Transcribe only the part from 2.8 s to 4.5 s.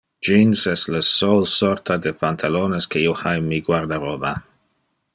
que io ha in mi guardaroba.